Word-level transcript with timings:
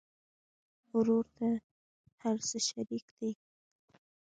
ورور 0.95 1.25
ته 1.37 1.47
هر 2.21 2.35
څه 2.47 2.57
شريک 2.67 3.05
دي. 3.19 3.31